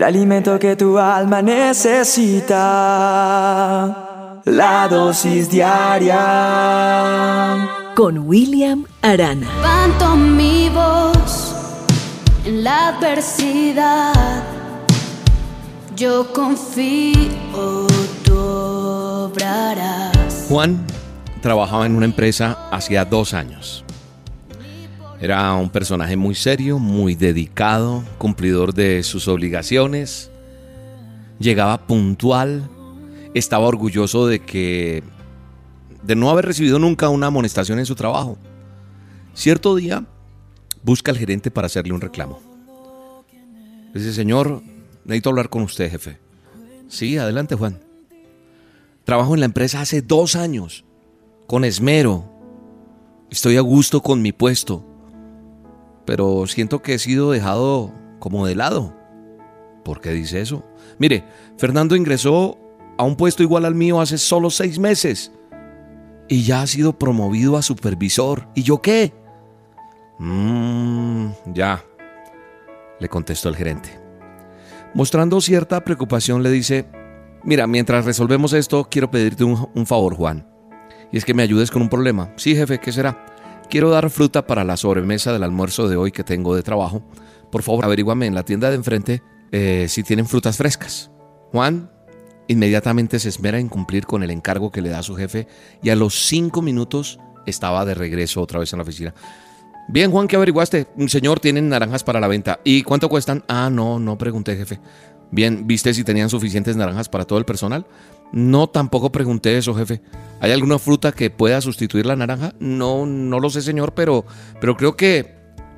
[0.00, 2.56] el alimento que tu alma necesita.
[4.46, 6.16] La dosis diaria.
[7.94, 9.46] Con William Arana.
[9.56, 11.54] Levanto mi voz
[12.46, 14.42] en la adversidad.
[15.94, 17.86] Yo confío,
[18.24, 18.38] tú
[19.28, 20.46] obrarás.
[20.48, 20.82] Juan
[21.42, 23.84] trabajaba en una empresa hacía dos años.
[25.20, 30.30] Era un personaje muy serio, muy dedicado, cumplidor de sus obligaciones.
[31.38, 32.66] Llegaba puntual.
[33.34, 35.02] Estaba orgulloso de que
[36.02, 38.38] de no haber recibido nunca una amonestación en su trabajo.
[39.34, 40.06] Cierto día
[40.82, 42.40] busca al gerente para hacerle un reclamo.
[43.92, 44.62] dice, señor,
[45.04, 46.18] necesito hablar con usted, jefe.
[46.88, 47.78] Sí, adelante, Juan.
[49.04, 50.82] Trabajo en la empresa hace dos años,
[51.46, 52.24] con esmero.
[53.30, 54.89] Estoy a gusto con mi puesto
[56.10, 58.96] pero siento que he sido dejado como de lado.
[59.84, 60.64] ¿Por qué dice eso?
[60.98, 61.22] Mire,
[61.56, 62.58] Fernando ingresó
[62.98, 65.30] a un puesto igual al mío hace solo seis meses
[66.28, 68.48] y ya ha sido promovido a supervisor.
[68.56, 69.14] ¿Y yo qué?
[70.18, 71.84] Mmm, ya,
[72.98, 74.00] le contestó el gerente.
[74.94, 76.86] Mostrando cierta preocupación le dice,
[77.44, 80.44] mira, mientras resolvemos esto, quiero pedirte un, un favor, Juan.
[81.12, 82.32] Y es que me ayudes con un problema.
[82.34, 83.29] Sí, jefe, ¿qué será?
[83.70, 87.02] Quiero dar fruta para la sobremesa del almuerzo de hoy que tengo de trabajo.
[87.52, 91.12] Por favor, averíguame en la tienda de enfrente eh, si tienen frutas frescas.
[91.52, 91.88] Juan
[92.48, 95.46] inmediatamente se esmera en cumplir con el encargo que le da su jefe
[95.84, 99.14] y a los cinco minutos estaba de regreso otra vez en la oficina.
[99.86, 100.88] Bien, Juan, ¿qué averiguaste?
[101.06, 102.58] Señor, tienen naranjas para la venta.
[102.64, 103.44] ¿Y cuánto cuestan?
[103.46, 104.80] Ah, no, no pregunté, jefe.
[105.30, 107.86] Bien, ¿viste si tenían suficientes naranjas para todo el personal?
[108.32, 110.00] No, tampoco pregunté eso, jefe.
[110.40, 112.54] ¿Hay alguna fruta que pueda sustituir la naranja?
[112.60, 114.24] No, no lo sé, señor, pero,
[114.60, 115.36] pero creo que...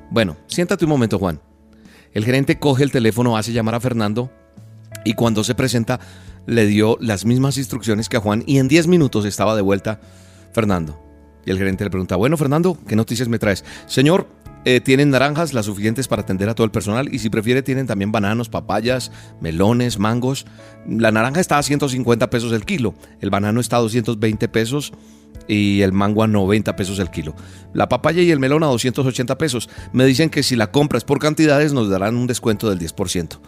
[0.09, 1.41] Bueno, siéntate un momento, Juan.
[2.13, 4.31] El gerente coge el teléfono, hace llamar a Fernando
[5.03, 5.99] y cuando se presenta
[6.45, 9.99] le dio las mismas instrucciones que a Juan y en 10 minutos estaba de vuelta
[10.51, 10.99] Fernando.
[11.45, 13.65] Y el gerente le pregunta, bueno, Fernando, ¿qué noticias me traes?
[13.87, 14.27] Señor,
[14.65, 17.13] eh, tienen naranjas, las suficientes para atender a todo el personal.
[17.13, 20.45] Y si prefiere, tienen también bananos, papayas, melones, mangos.
[20.87, 22.93] La naranja está a 150 pesos el kilo.
[23.19, 24.93] El banano está a 220 pesos
[25.47, 27.35] y el mango a 90 pesos el kilo.
[27.73, 29.69] La papaya y el melón a 280 pesos.
[29.91, 33.39] Me dicen que si la compras por cantidades nos darán un descuento del 10%.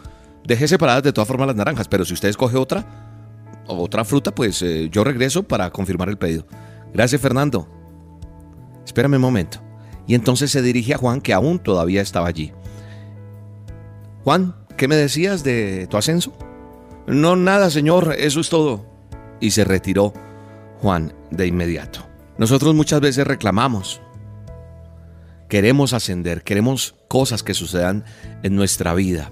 [0.44, 4.62] Deje separadas de todas formas las naranjas, pero si usted escoge otra, otra fruta, pues
[4.62, 6.46] eh, yo regreso para confirmar el pedido.
[6.92, 7.68] Gracias, Fernando.
[8.84, 9.65] Espérame un momento
[10.06, 12.52] y entonces se dirige a Juan que aún todavía estaba allí.
[14.24, 16.36] Juan, ¿qué me decías de tu ascenso?
[17.06, 18.84] No, nada, señor, eso es todo.
[19.40, 20.12] Y se retiró
[20.80, 22.00] Juan de inmediato.
[22.38, 24.00] Nosotros muchas veces reclamamos.
[25.48, 28.04] Queremos ascender, queremos cosas que sucedan
[28.42, 29.30] en nuestra vida.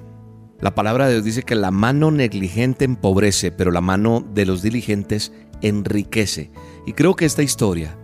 [0.61, 4.63] La palabra de Dios dice que la mano negligente empobrece, pero la mano de los
[4.63, 6.53] diligentes enriquece.
[6.87, 7.99] Y creo que esta historia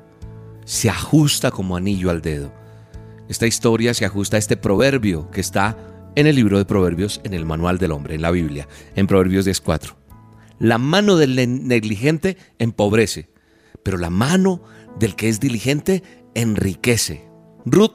[0.64, 2.53] se ajusta como anillo al dedo.
[3.30, 5.78] Esta historia se ajusta a este proverbio que está
[6.16, 9.46] en el libro de Proverbios, en el Manual del Hombre, en la Biblia, en Proverbios
[9.46, 9.94] 10.4.
[10.58, 11.36] La mano del
[11.68, 13.30] negligente empobrece,
[13.84, 14.64] pero la mano
[14.98, 16.02] del que es diligente
[16.34, 17.28] enriquece.
[17.64, 17.92] Ruth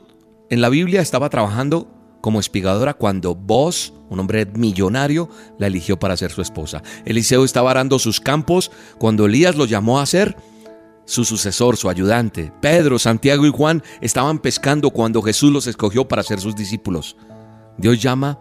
[0.49, 1.91] en la Biblia estaba trabajando
[2.21, 5.27] como espigadora cuando Boz, un hombre millonario,
[5.59, 6.81] la eligió para ser su esposa.
[7.03, 10.37] Eliseo estaba arando sus campos cuando Elías lo llamó a ser
[11.05, 12.51] su sucesor, su ayudante.
[12.61, 17.15] Pedro, Santiago y Juan estaban pescando cuando Jesús los escogió para ser sus discípulos.
[17.77, 18.39] Dios llama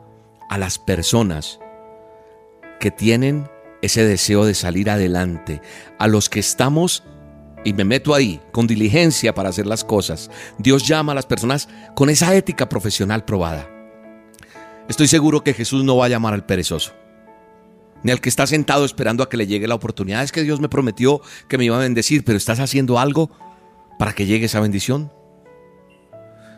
[0.49, 1.59] a las personas
[2.81, 3.49] que tienen
[3.83, 5.61] ese deseo de salir adelante,
[5.99, 7.03] a los que estamos,
[7.65, 10.31] y me meto ahí, con diligencia para hacer las cosas.
[10.59, 13.69] Dios llama a las personas con esa ética profesional probada.
[14.89, 16.93] Estoy seguro que Jesús no va a llamar al perezoso
[18.05, 20.23] ni al que está sentado esperando a que le llegue la oportunidad.
[20.23, 23.31] Es que Dios me prometió que me iba a bendecir, pero ¿estás haciendo algo
[23.99, 25.11] para que llegue esa bendición?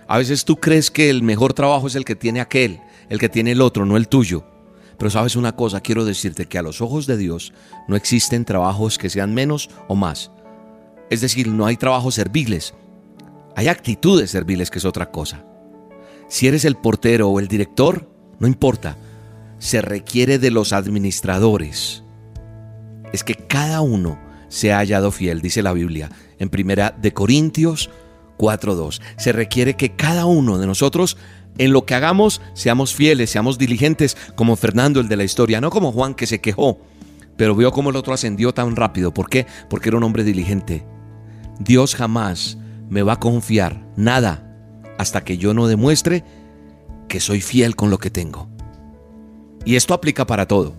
[0.09, 3.29] A veces tú crees que el mejor trabajo es el que tiene aquel, el que
[3.29, 4.45] tiene el otro, no el tuyo.
[4.99, 7.53] Pero sabes una cosa, quiero decirte que a los ojos de Dios
[7.87, 10.33] no existen trabajos que sean menos o más.
[11.10, 12.75] Es decir, no hay trabajos serviles.
[13.54, 15.45] Hay actitudes serviles que es otra cosa.
[16.28, 18.10] Si eres el portero o el director,
[18.41, 18.97] no importa
[19.58, 22.03] se requiere de los administradores
[23.12, 24.18] es que cada uno
[24.48, 27.91] se ha hallado fiel, dice la Biblia en primera de Corintios
[28.38, 29.00] 4:2.
[29.16, 31.16] Se requiere que cada uno de nosotros
[31.58, 35.70] en lo que hagamos seamos fieles, seamos diligentes, como Fernando el de la historia, no
[35.70, 36.80] como Juan que se quejó,
[37.36, 39.14] pero vio cómo el otro ascendió tan rápido.
[39.14, 39.47] ¿Por qué?
[39.70, 40.84] Porque era un hombre diligente.
[41.58, 42.58] Dios jamás
[42.91, 44.42] me va a confiar nada
[44.98, 46.24] hasta que yo no demuestre
[47.08, 48.55] que soy fiel con lo que tengo.
[49.66, 50.74] Y esto aplica para todo.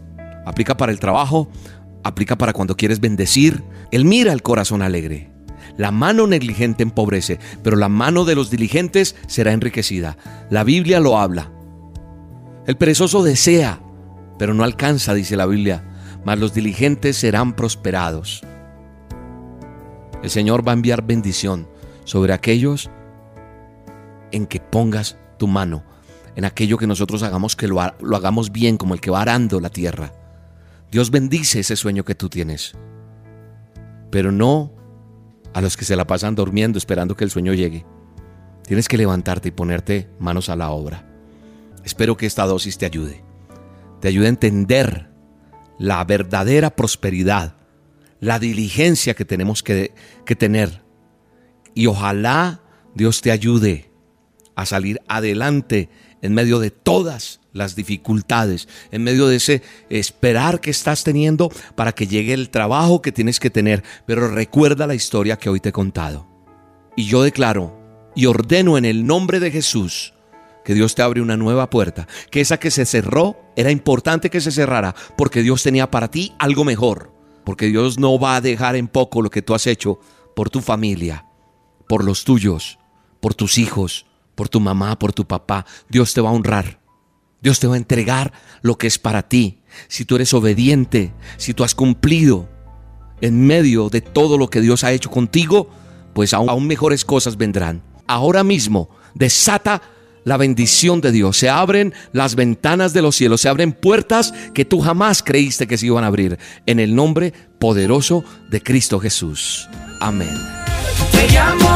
[0.45, 1.49] Aplica para el trabajo,
[2.03, 3.63] aplica para cuando quieres bendecir.
[3.91, 5.29] Él mira el corazón alegre.
[5.77, 10.17] La mano negligente empobrece, pero la mano de los diligentes será enriquecida.
[10.49, 11.51] La Biblia lo habla.
[12.65, 13.79] El perezoso desea,
[14.39, 15.83] pero no alcanza, dice la Biblia,
[16.25, 18.41] mas los diligentes serán prosperados.
[20.23, 21.67] El Señor va a enviar bendición
[22.05, 22.89] sobre aquellos
[24.31, 25.83] en que pongas tu mano,
[26.37, 29.59] en aquello que nosotros hagamos que lo, lo hagamos bien, como el que va arando
[29.59, 30.13] la tierra.
[30.91, 32.75] Dios bendice ese sueño que tú tienes,
[34.11, 34.71] pero no
[35.55, 37.87] a los que se la pasan durmiendo esperando que el sueño llegue.
[38.67, 41.09] Tienes que levantarte y ponerte manos a la obra.
[41.83, 43.23] Espero que esta dosis te ayude.
[43.99, 45.09] Te ayude a entender
[45.79, 47.55] la verdadera prosperidad,
[48.19, 49.91] la diligencia que tenemos que,
[50.23, 50.83] que tener.
[51.73, 52.61] Y ojalá
[52.93, 53.89] Dios te ayude
[54.55, 55.89] a salir adelante
[56.21, 61.91] en medio de todas las dificultades, en medio de ese esperar que estás teniendo para
[61.91, 63.83] que llegue el trabajo que tienes que tener.
[64.05, 66.27] Pero recuerda la historia que hoy te he contado.
[66.95, 67.77] Y yo declaro
[68.15, 70.13] y ordeno en el nombre de Jesús
[70.65, 74.41] que Dios te abre una nueva puerta, que esa que se cerró era importante que
[74.41, 77.13] se cerrara porque Dios tenía para ti algo mejor,
[77.45, 79.99] porque Dios no va a dejar en poco lo que tú has hecho
[80.35, 81.25] por tu familia,
[81.87, 82.79] por los tuyos,
[83.21, 84.06] por tus hijos,
[84.37, 85.65] por tu mamá, por tu papá.
[85.89, 86.79] Dios te va a honrar.
[87.41, 88.31] Dios te va a entregar
[88.61, 89.61] lo que es para ti.
[89.87, 92.47] Si tú eres obediente, si tú has cumplido
[93.19, 95.71] en medio de todo lo que Dios ha hecho contigo,
[96.13, 97.81] pues aún, mejores cosas vendrán.
[98.05, 99.81] Ahora mismo desata
[100.23, 101.37] la bendición de Dios.
[101.37, 105.79] Se abren las ventanas de los cielos, se abren puertas que tú jamás creíste que
[105.79, 106.37] se iban a abrir.
[106.67, 109.67] En el nombre poderoso de Cristo Jesús.
[109.99, 110.37] Amén.
[111.11, 111.69] Te llamo,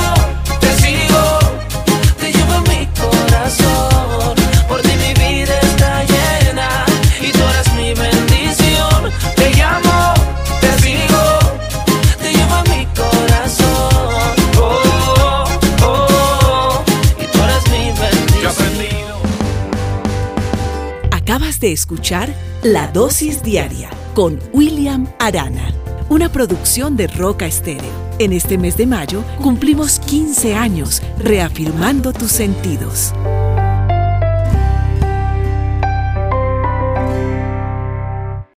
[21.62, 25.72] de escuchar La Dosis Diaria con William Arana,
[26.10, 28.02] una producción de Roca Estéreo.
[28.20, 33.14] En este mes de mayo cumplimos 15 años reafirmando tus sentidos.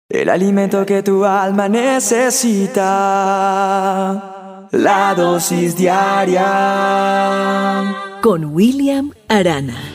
[0.09, 2.81] El alimento que tu alma necesita.
[4.73, 6.41] La dosis diaria.
[8.23, 9.94] Con William Arana.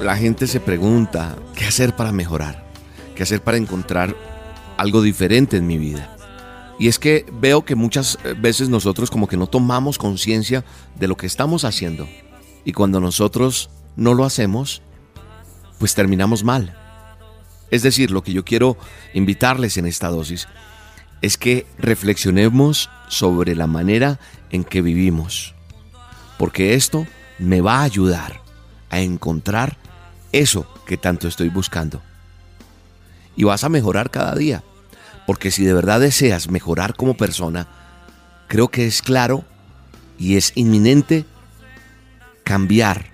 [0.00, 2.64] La gente se pregunta, ¿qué hacer para mejorar?
[3.16, 4.14] ¿Qué hacer para encontrar
[4.76, 6.16] algo diferente en mi vida?
[6.78, 10.64] Y es que veo que muchas eh, veces nosotros como que no tomamos conciencia
[10.94, 12.06] de lo que estamos haciendo.
[12.64, 14.82] Y cuando nosotros no lo hacemos,
[15.80, 16.85] pues terminamos mal.
[17.70, 18.76] Es decir, lo que yo quiero
[19.12, 20.48] invitarles en esta dosis
[21.22, 24.20] es que reflexionemos sobre la manera
[24.50, 25.54] en que vivimos.
[26.38, 27.06] Porque esto
[27.38, 28.40] me va a ayudar
[28.90, 29.76] a encontrar
[30.32, 32.02] eso que tanto estoy buscando.
[33.34, 34.62] Y vas a mejorar cada día.
[35.26, 37.66] Porque si de verdad deseas mejorar como persona,
[38.46, 39.44] creo que es claro
[40.18, 41.24] y es inminente
[42.44, 43.06] cambiar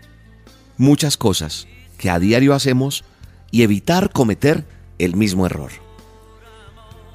[0.77, 1.67] muchas cosas
[1.97, 3.05] que a diario hacemos
[3.53, 4.65] y evitar cometer
[4.99, 5.71] el mismo error.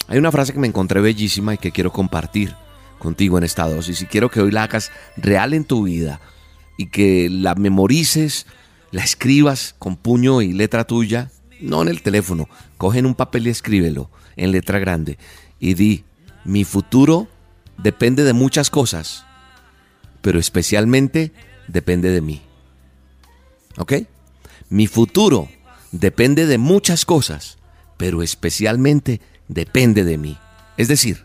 [0.08, 2.56] Hay una frase que me encontré bellísima y que quiero compartir
[3.00, 6.22] contigo en esta dosis y quiero que hoy la hagas real en tu vida
[6.78, 8.46] y que la memorices,
[8.92, 13.48] la escribas con puño y letra tuya, no en el teléfono, coge en un papel
[13.48, 15.18] y escríbelo en letra grande
[15.60, 16.06] y di,
[16.46, 17.28] mi futuro
[17.78, 19.26] depende de muchas cosas,
[20.22, 21.34] pero especialmente
[21.68, 22.42] depende de mí.
[23.78, 23.94] ¿Ok?
[24.70, 25.50] Mi futuro
[25.92, 27.58] depende de muchas cosas,
[27.98, 30.38] pero especialmente depende de mí.
[30.78, 31.24] Es decir,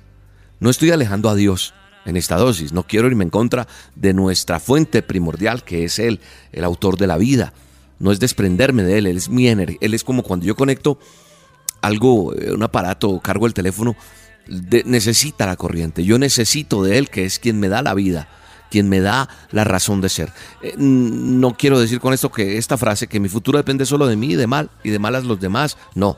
[0.60, 4.60] no estoy alejando a Dios en esta dosis, no quiero irme en contra de nuestra
[4.60, 6.20] fuente primordial, que es Él,
[6.52, 7.52] el autor de la vida.
[7.98, 9.78] No es desprenderme de Él, Él es mi energía.
[9.80, 10.98] Él es como cuando yo conecto
[11.80, 13.96] algo, eh, un aparato, cargo el teléfono,
[14.84, 16.04] necesita la corriente.
[16.04, 18.28] Yo necesito de Él, que es quien me da la vida,
[18.72, 20.32] quien me da la razón de ser.
[20.62, 24.16] Eh, no quiero decir con esto que esta frase, que mi futuro depende solo de
[24.16, 26.16] mí y de mal, y de malas los demás, no.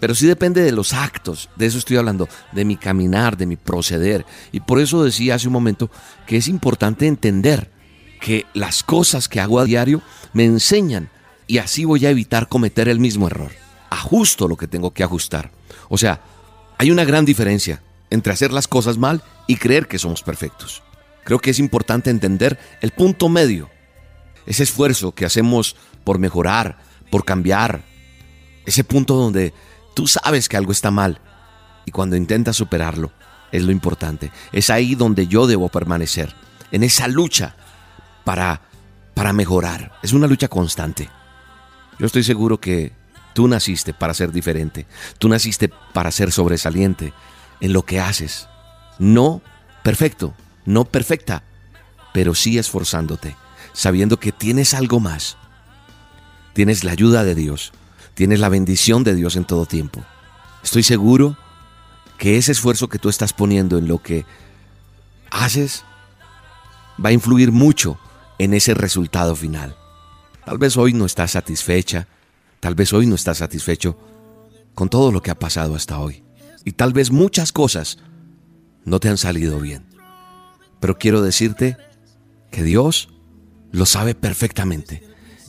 [0.00, 3.54] Pero sí depende de los actos, de eso estoy hablando, de mi caminar, de mi
[3.54, 4.26] proceder.
[4.50, 5.88] Y por eso decía hace un momento
[6.26, 7.70] que es importante entender
[8.20, 10.02] que las cosas que hago a diario
[10.32, 11.08] me enseñan
[11.46, 13.52] y así voy a evitar cometer el mismo error.
[13.90, 15.52] Ajusto lo que tengo que ajustar.
[15.88, 16.20] O sea,
[16.78, 20.82] hay una gran diferencia entre hacer las cosas mal y creer que somos perfectos.
[21.26, 23.68] Creo que es importante entender el punto medio,
[24.46, 26.78] ese esfuerzo que hacemos por mejorar,
[27.10, 27.82] por cambiar,
[28.64, 29.52] ese punto donde
[29.94, 31.20] tú sabes que algo está mal
[31.84, 33.12] y cuando intentas superarlo
[33.50, 34.30] es lo importante.
[34.52, 36.32] Es ahí donde yo debo permanecer,
[36.70, 37.56] en esa lucha
[38.24, 38.62] para
[39.16, 39.92] para mejorar.
[40.02, 41.08] Es una lucha constante.
[41.98, 42.92] Yo estoy seguro que
[43.32, 44.86] tú naciste para ser diferente.
[45.18, 47.14] Tú naciste para ser sobresaliente
[47.60, 48.46] en lo que haces.
[48.98, 49.40] No
[49.82, 50.34] perfecto,
[50.66, 51.44] no perfecta,
[52.12, 53.36] pero sí esforzándote,
[53.72, 55.36] sabiendo que tienes algo más.
[56.52, 57.72] Tienes la ayuda de Dios,
[58.14, 60.04] tienes la bendición de Dios en todo tiempo.
[60.62, 61.36] Estoy seguro
[62.18, 64.24] que ese esfuerzo que tú estás poniendo en lo que
[65.30, 65.84] haces
[67.02, 67.98] va a influir mucho
[68.38, 69.76] en ese resultado final.
[70.44, 72.08] Tal vez hoy no estás satisfecha,
[72.60, 73.98] tal vez hoy no estás satisfecho
[74.74, 76.24] con todo lo que ha pasado hasta hoy.
[76.64, 77.98] Y tal vez muchas cosas
[78.84, 79.95] no te han salido bien.
[80.86, 81.76] Pero quiero decirte
[82.52, 83.08] que Dios
[83.72, 85.02] lo sabe perfectamente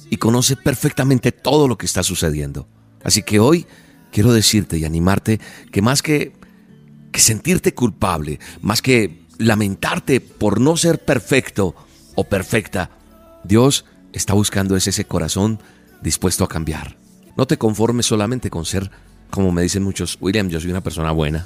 [0.09, 2.67] y conoce perfectamente todo lo que está sucediendo.
[3.03, 3.67] Así que hoy
[4.11, 5.39] quiero decirte y animarte
[5.71, 6.33] que más que,
[7.11, 11.75] que sentirte culpable, más que lamentarte por no ser perfecto,
[12.15, 12.89] o perfecta.
[13.43, 15.61] Dios está buscando ese corazón
[16.01, 16.97] dispuesto a cambiar.
[17.37, 18.89] No te conformes solamente con ser,
[19.29, 21.45] como me dicen muchos, William, yo soy una persona buena.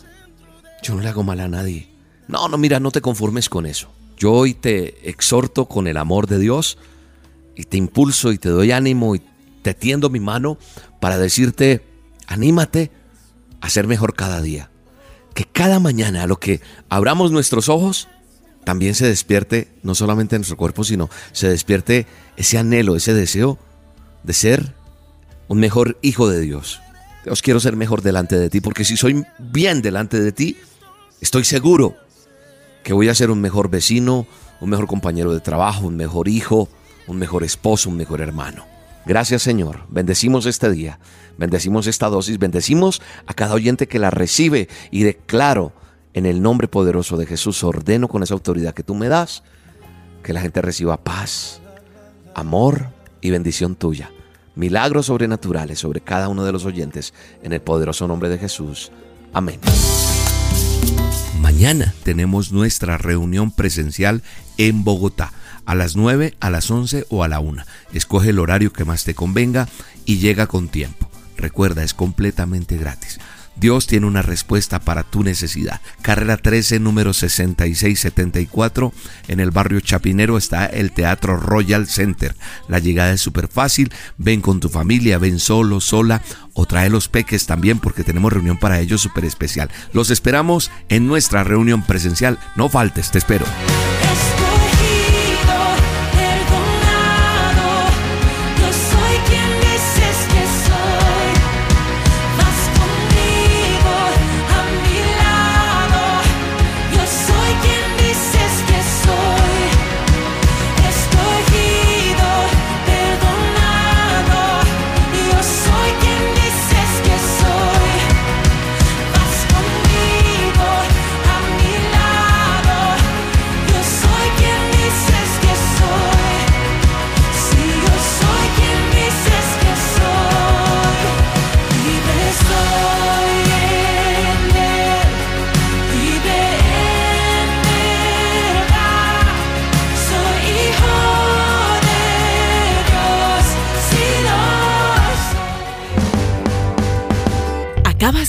[0.82, 1.91] Yo no le hago mal a nadie.
[2.28, 3.90] No, no, mira, no te conformes con eso.
[4.18, 6.78] Yo hoy te exhorto con el amor de Dios
[7.56, 9.22] y te impulso y te doy ánimo y
[9.62, 10.58] te tiendo mi mano
[11.00, 11.84] para decirte,
[12.28, 12.92] anímate
[13.62, 14.70] a ser mejor cada día.
[15.34, 18.08] Que cada mañana a lo que abramos nuestros ojos,
[18.64, 22.06] también se despierte, no solamente en nuestro cuerpo, sino se despierte
[22.38, 23.58] ese anhelo, ese deseo
[24.24, 24.76] de ser
[25.48, 26.80] un mejor hijo de Dios.
[27.24, 30.58] Dios, quiero ser mejor delante de ti, porque si soy bien delante de ti,
[31.22, 31.96] estoy seguro
[32.84, 34.26] que voy a ser un mejor vecino,
[34.60, 36.70] un mejor compañero de trabajo, un mejor hijo,
[37.08, 38.66] un mejor esposo, un mejor hermano.
[39.06, 41.00] Gracias Señor, bendecimos este día,
[41.38, 45.74] bendecimos esta dosis, bendecimos a cada oyente que la recibe y declaro
[46.14, 49.44] en el nombre poderoso de Jesús ordeno con esa autoridad que tú me das
[50.24, 51.62] que la gente reciba paz,
[52.36, 52.90] amor
[53.22, 54.12] y bendición tuya.
[54.56, 58.92] Milagros sobrenaturales sobre cada uno de los oyentes en el poderoso nombre de Jesús.
[59.34, 59.60] Amén.
[61.40, 64.22] Mañana tenemos nuestra reunión presencial
[64.58, 65.32] en Bogotá
[65.66, 67.64] a las 9, a las 11 o a la 1.
[67.94, 69.68] Escoge el horario que más te convenga
[70.06, 71.10] y llega con tiempo.
[71.38, 73.20] Recuerda, es completamente gratis.
[73.62, 75.82] Dios tiene una respuesta para tu necesidad.
[76.02, 78.92] Carrera 13, número 6674.
[79.28, 82.36] En el barrio Chapinero está el Teatro Royal Center.
[82.68, 83.94] La llegada es súper fácil.
[84.18, 88.58] Ven con tu familia, ven solo, sola o trae los peques también porque tenemos reunión
[88.58, 89.70] para ellos súper especial.
[89.94, 92.40] Los esperamos en nuestra reunión presencial.
[92.56, 93.46] No faltes, te espero.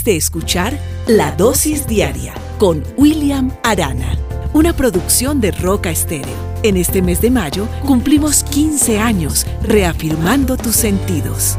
[0.02, 4.16] Acabas de escuchar La Dosis Diaria con William Arana,
[4.52, 6.34] una producción de Roca Estéreo.
[6.62, 11.56] En este mes de mayo cumplimos 15 años reafirmando tus sentidos.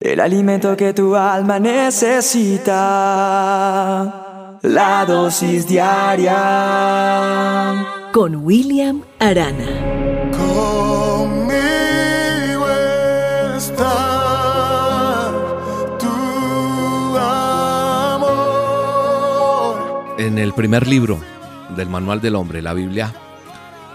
[0.00, 2.72] El alimento que tu alma necesita.
[4.62, 6.36] La dosis diaria.
[8.12, 9.88] Con William Arana.
[20.38, 21.20] En el primer libro
[21.74, 23.12] del Manual del Hombre, la Biblia,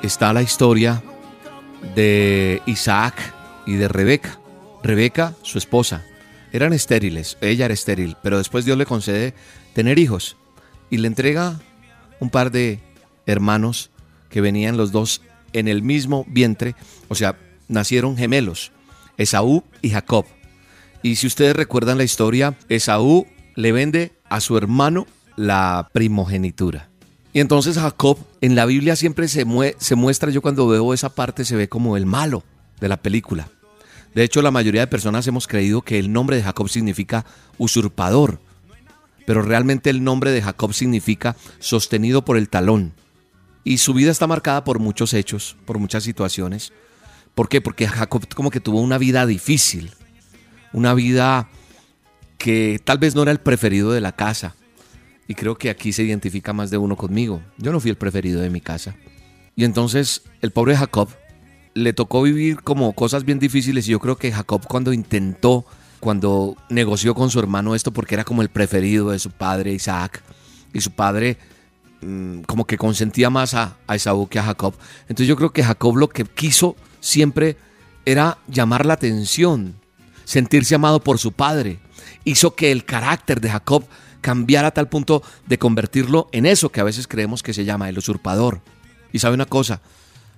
[0.02, 1.02] está la historia
[1.96, 3.16] de Isaac
[3.66, 4.42] y de Rebeca.
[4.84, 6.04] Rebeca, su esposa,
[6.52, 9.34] eran estériles, ella era estéril, pero después Dios le concede
[9.72, 10.36] tener hijos
[10.90, 11.62] y le entrega
[12.20, 12.82] un par de
[13.26, 13.90] hermanos
[14.30, 15.22] que venían los dos
[15.54, 16.76] en el mismo vientre,
[17.08, 17.38] o sea,
[17.70, 18.74] nacieron gemelos,
[19.18, 20.26] Esaú y Jacob.
[21.04, 26.90] Y si ustedes recuerdan la historia, Esaú le vende a su hermano la primogenitura.
[27.34, 29.46] Y entonces Jacob en la Biblia siempre se,
[29.80, 32.44] se muestra, yo cuando veo esa parte se ve como el malo
[32.80, 33.50] de la película.
[34.14, 37.26] De hecho, la mayoría de personas hemos creído que el nombre de Jacob significa
[37.58, 38.40] usurpador,
[39.26, 42.94] pero realmente el nombre de Jacob significa sostenido por el talón.
[43.64, 46.74] Y su vida está marcada por muchos hechos, por muchas situaciones.
[47.34, 47.62] ¿Por qué?
[47.62, 49.92] Porque Jacob como que tuvo una vida difícil,
[50.74, 51.50] una vida
[52.38, 54.56] que tal vez no era el preferido de la casa.
[55.28, 57.42] Y creo que aquí se identifica más de uno conmigo.
[57.58, 58.96] Yo no fui el preferido de mi casa.
[59.56, 61.10] Y entonces el pobre Jacob
[61.74, 65.66] le tocó vivir como cosas bien difíciles y yo creo que Jacob cuando intentó,
[66.00, 70.22] cuando negoció con su hermano esto porque era como el preferido de su padre Isaac
[70.72, 71.38] y su padre
[72.02, 74.76] mm, como que consentía más a, a Esaú que a Jacob.
[75.04, 77.58] Entonces yo creo que Jacob lo que quiso siempre
[78.06, 79.76] era llamar la atención,
[80.26, 81.80] sentirse amado por su padre.
[82.24, 83.86] Hizo que el carácter de Jacob
[84.24, 87.90] cambiara a tal punto de convertirlo en eso que a veces creemos que se llama
[87.90, 88.62] el usurpador.
[89.12, 89.82] Y sabe una cosa,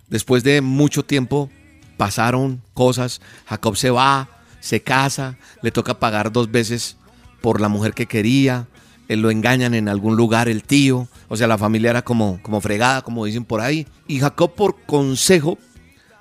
[0.10, 1.50] Después de mucho tiempo
[1.98, 6.98] pasaron cosas, Jacob se va, se casa, le toca pagar dos veces
[7.42, 8.68] por la mujer que quería,
[9.08, 12.62] él lo engañan en algún lugar el tío, o sea, la familia era como, como
[12.62, 15.58] fregada, como dicen por ahí, y Jacob por consejo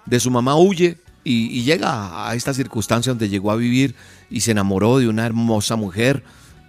[0.06, 3.94] de su mamá huye y llega a esta circunstancia donde llegó a vivir
[4.28, 6.22] y se enamoró de una hermosa mujer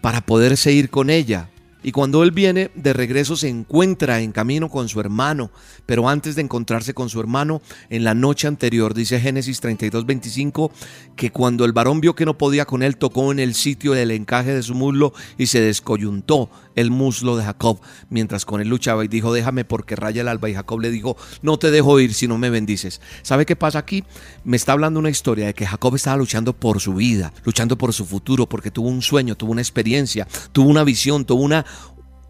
[0.05, 1.49] para poderse ir con ella.
[1.87, 5.51] Y cuando él viene de regreso se encuentra en camino con su hermano,
[5.85, 7.61] pero antes de encontrarse con su hermano,
[7.91, 10.71] en la noche anterior, dice Génesis 32, 25,
[11.15, 14.09] que cuando el varón vio que no podía con él, tocó en el sitio del
[14.09, 19.05] encaje de su muslo y se descoyuntó el muslo de Jacob mientras con él luchaba
[19.05, 20.49] y dijo, déjame porque raya el alba.
[20.49, 22.99] Y Jacob le dijo, no te dejo ir si no me bendices.
[23.21, 24.03] ¿Sabe qué pasa aquí?
[24.43, 27.93] Me está hablando una historia de que Jacob estaba luchando por su vida, luchando por
[27.93, 31.65] su futuro, porque tuvo un sueño, tuvo una experiencia, tuvo una visión, tuvo una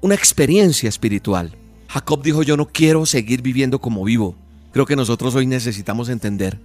[0.05, 1.57] una experiencia espiritual.
[1.87, 4.35] Jacob dijo, yo no quiero seguir viviendo como vivo.
[4.71, 6.59] Creo que nosotros hoy necesitamos entender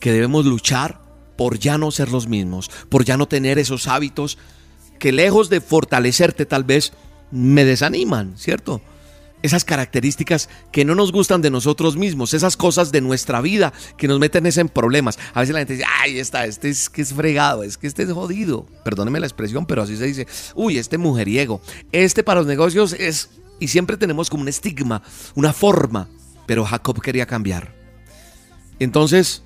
[0.00, 0.98] que debemos luchar
[1.36, 4.38] por ya no ser los mismos, por ya no tener esos hábitos
[4.98, 6.94] que lejos de fortalecerte tal vez
[7.30, 8.80] me desaniman, ¿cierto?
[9.46, 14.08] Esas características que no nos gustan de nosotros mismos, esas cosas de nuestra vida que
[14.08, 15.20] nos meten en problemas.
[15.34, 18.02] A veces la gente dice, ay, está, este es que es fregado, es que este
[18.02, 18.66] es jodido.
[18.84, 21.60] Perdóneme la expresión, pero así se dice, uy, este mujeriego,
[21.92, 23.30] este para los negocios es,
[23.60, 25.00] y siempre tenemos como un estigma,
[25.36, 26.08] una forma,
[26.46, 27.72] pero Jacob quería cambiar.
[28.80, 29.44] Entonces,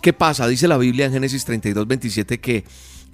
[0.00, 0.48] ¿qué pasa?
[0.48, 2.64] Dice la Biblia en Génesis 32, 27 que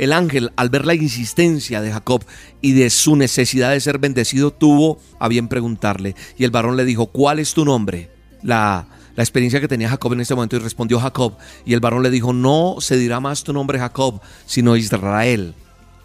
[0.01, 2.25] el ángel, al ver la insistencia de Jacob
[2.63, 6.17] y de su necesidad de ser bendecido, tuvo a bien preguntarle.
[6.39, 8.11] Y el varón le dijo, ¿cuál es tu nombre?
[8.43, 11.37] La, la experiencia que tenía Jacob en ese momento y respondió Jacob.
[11.67, 15.55] Y el varón le dijo, no se dirá más tu nombre Jacob, sino Israel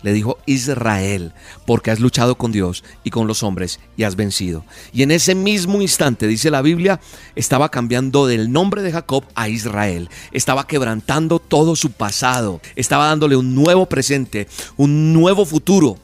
[0.05, 1.33] le dijo Israel,
[1.65, 4.63] porque has luchado con Dios y con los hombres y has vencido.
[4.93, 6.99] Y en ese mismo instante, dice la Biblia,
[7.35, 10.11] estaba cambiando del nombre de Jacob a Israel.
[10.31, 12.61] Estaba quebrantando todo su pasado.
[12.75, 15.97] Estaba dándole un nuevo presente, un nuevo futuro.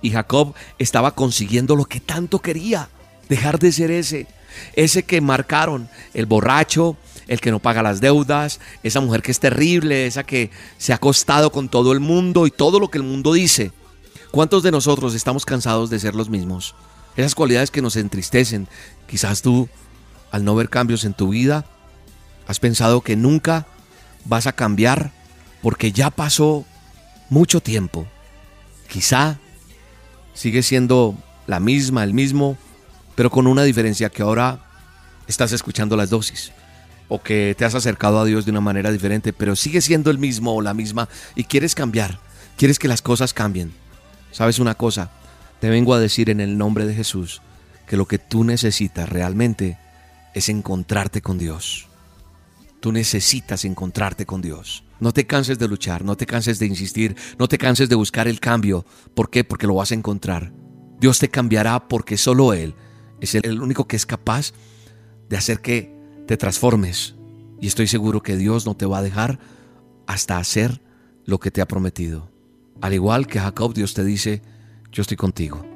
[0.00, 2.88] Y Jacob estaba consiguiendo lo que tanto quería,
[3.28, 4.28] dejar de ser ese,
[4.74, 6.96] ese que marcaron el borracho,
[7.30, 10.96] el que no paga las deudas, esa mujer que es terrible, esa que se ha
[10.96, 13.70] acostado con todo el mundo y todo lo que el mundo dice.
[14.32, 16.74] ¿Cuántos de nosotros estamos cansados de ser los mismos?
[17.16, 18.66] Esas cualidades que nos entristecen.
[19.06, 19.68] Quizás tú,
[20.32, 21.66] al no ver cambios en tu vida,
[22.48, 23.64] has pensado que nunca
[24.24, 25.12] vas a cambiar
[25.62, 26.64] porque ya pasó
[27.28, 28.08] mucho tiempo.
[28.88, 29.38] Quizá
[30.34, 31.14] sigue siendo
[31.46, 32.58] la misma, el mismo,
[33.14, 34.64] pero con una diferencia que ahora
[35.28, 36.50] estás escuchando las dosis
[37.10, 40.18] o que te has acercado a Dios de una manera diferente, pero sigue siendo el
[40.18, 42.20] mismo o la misma y quieres cambiar,
[42.56, 43.72] quieres que las cosas cambien.
[44.30, 45.10] ¿Sabes una cosa?
[45.60, 47.42] Te vengo a decir en el nombre de Jesús
[47.86, 49.76] que lo que tú necesitas realmente
[50.34, 51.88] es encontrarte con Dios.
[52.78, 54.84] Tú necesitas encontrarte con Dios.
[55.00, 58.28] No te canses de luchar, no te canses de insistir, no te canses de buscar
[58.28, 58.86] el cambio.
[59.14, 59.42] ¿Por qué?
[59.42, 60.52] Porque lo vas a encontrar.
[61.00, 62.74] Dios te cambiará porque solo Él
[63.20, 64.52] es el único que es capaz
[65.28, 65.99] de hacer que
[66.30, 67.16] te transformes.
[67.60, 69.40] Y estoy seguro que Dios no te va a dejar
[70.06, 70.80] hasta hacer
[71.24, 72.30] lo que te ha prometido.
[72.80, 74.40] Al igual que Jacob, Dios te dice,
[74.92, 75.66] yo estoy contigo.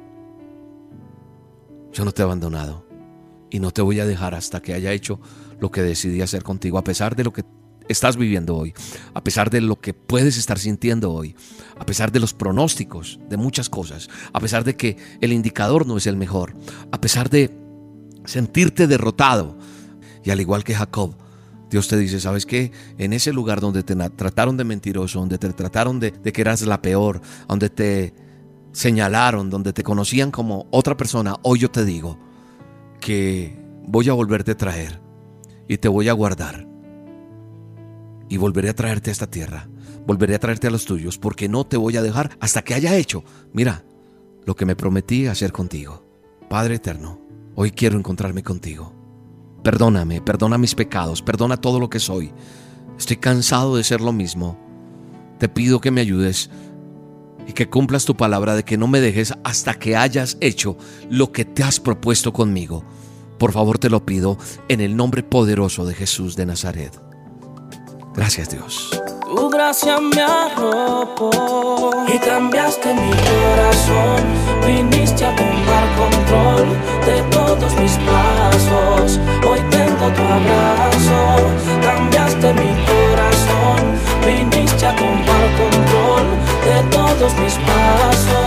[1.91, 2.87] Yo no te he abandonado.
[3.49, 5.19] Y no te voy a dejar hasta que haya hecho
[5.59, 7.43] lo que decidí hacer contigo, a pesar de lo que
[7.89, 8.73] estás viviendo hoy,
[9.13, 11.35] a pesar de lo que puedes estar sintiendo hoy,
[11.77, 15.97] a pesar de los pronósticos de muchas cosas, a pesar de que el indicador no
[15.97, 16.55] es el mejor,
[16.93, 17.51] a pesar de
[18.23, 19.57] sentirte derrotado,
[20.25, 21.15] y al igual que Jacob,
[21.69, 22.71] Dios te dice, ¿sabes qué?
[22.97, 26.61] En ese lugar donde te trataron de mentiroso, donde te trataron de, de que eras
[26.63, 28.13] la peor, donde te
[28.71, 32.19] señalaron, donde te conocían como otra persona, hoy yo te digo
[32.99, 34.99] que voy a volverte a traer
[35.67, 36.67] y te voy a guardar.
[38.27, 39.69] Y volveré a traerte a esta tierra,
[40.07, 42.95] volveré a traerte a los tuyos, porque no te voy a dejar hasta que haya
[42.95, 43.83] hecho, mira,
[44.43, 46.03] lo que me prometí hacer contigo.
[46.49, 47.19] Padre eterno,
[47.53, 48.94] hoy quiero encontrarme contigo.
[49.65, 52.31] Perdóname, perdona mis pecados, perdona todo lo que soy.
[52.99, 54.59] Estoy cansado de ser lo mismo.
[55.39, 56.51] Te pido que me ayudes
[57.47, 60.77] y que cumplas tu palabra de que no me dejes hasta que hayas hecho
[61.09, 62.83] lo que te has propuesto conmigo.
[63.39, 64.37] Por favor te lo pido
[64.69, 67.01] en el nombre poderoso de Jesús de Nazaret.
[68.13, 68.91] Gracias Dios.
[69.25, 71.31] Tu gracia me arropó
[72.07, 74.21] y cambiaste mi corazón.
[74.65, 76.67] Viniste a tomar control
[77.07, 79.19] de todos mis pasos.
[79.49, 81.37] Hoy tengo tu abrazo,
[81.81, 83.97] cambiaste mi corazón.
[84.25, 86.25] Viniste a tomar control
[86.63, 88.45] de todos mis pasos.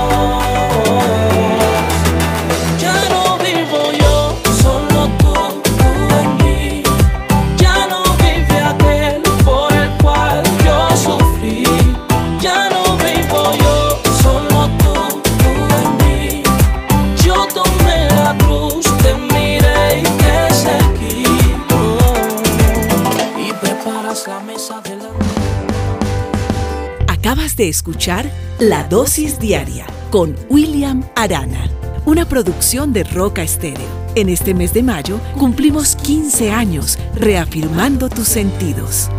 [27.59, 31.69] De escuchar La Dosis Diaria con William Arana,
[32.07, 33.85] una producción de Roca Estéreo.
[34.15, 39.11] En este mes de mayo cumplimos 15 años reafirmando tus sentidos.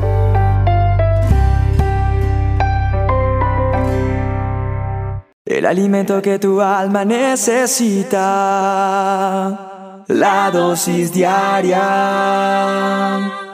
[5.46, 8.16] El alimento que tu alma necesita.
[10.08, 11.78] La dosis diaria.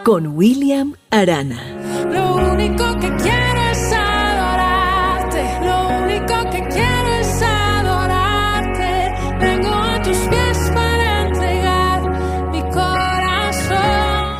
[0.03, 1.59] Con William Arana.
[2.11, 3.54] Lo único que quiero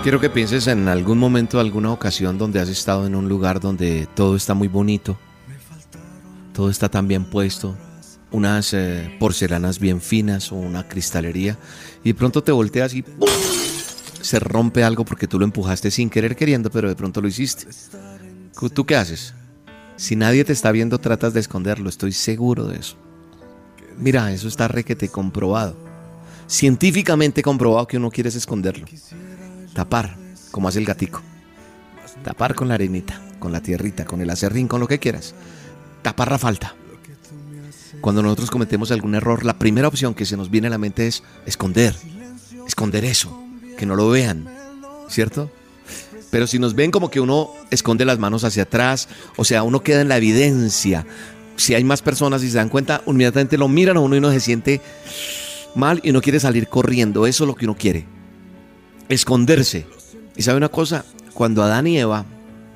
[0.06, 4.08] Quiero que pienses en algún momento, alguna ocasión donde has estado en un lugar donde
[4.14, 5.18] todo está muy bonito,
[6.54, 7.76] todo está tan bien puesto,
[8.30, 11.58] unas eh, porcelanas bien finas o una cristalería,
[12.04, 13.04] y de pronto te volteas y
[14.22, 17.66] se rompe algo porque tú lo empujaste sin querer queriendo, pero de pronto lo hiciste.
[18.76, 19.34] ¿Tú qué haces?
[19.96, 22.96] Si nadie te está viendo, tratas de esconderlo, estoy seguro de eso.
[23.98, 25.76] Mira, eso está requete comprobado.
[26.46, 28.86] Científicamente comprobado que uno quiere es esconderlo.
[29.76, 30.16] Tapar,
[30.52, 31.22] como hace el gatico.
[32.24, 35.36] Tapar con la arenita, con la tierrita, con el acerrín, con lo que quieras.
[36.02, 36.76] Tapar la falta.
[38.00, 41.08] Cuando nosotros cometemos algún error, la primera opción que se nos viene a la mente
[41.08, 41.94] es esconder.
[42.66, 43.38] Esconder eso.
[43.78, 44.48] Que no lo vean.
[45.10, 45.52] ¿Cierto?
[46.32, 49.84] Pero si nos ven como que uno esconde las manos hacia atrás, o sea, uno
[49.84, 51.06] queda en la evidencia.
[51.58, 54.32] Si hay más personas y se dan cuenta, inmediatamente lo miran a uno y uno
[54.32, 54.80] se siente
[55.76, 57.28] mal y uno quiere salir corriendo.
[57.28, 58.15] Eso es lo que uno quiere
[59.10, 59.88] esconderse.
[60.36, 62.26] Y sabe una cosa, cuando Adán y Eva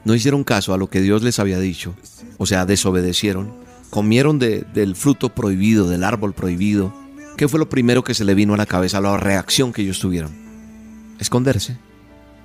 [0.05, 1.95] no hicieron caso a lo que Dios les había dicho,
[2.37, 3.51] o sea, desobedecieron,
[3.89, 6.93] comieron de- del fruto prohibido, del árbol prohibido,
[7.37, 9.99] ¿qué fue lo primero que se le vino a la cabeza, la reacción que ellos
[9.99, 10.31] tuvieron?
[11.19, 11.77] Esconderse.